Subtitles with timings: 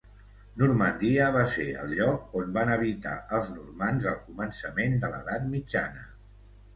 [0.59, 6.07] Normandia va ser el lloc on van habitar els normands al començament de l'edat mitjana.